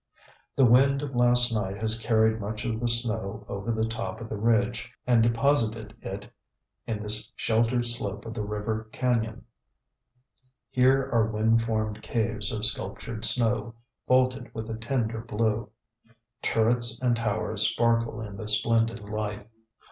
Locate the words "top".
3.87-4.19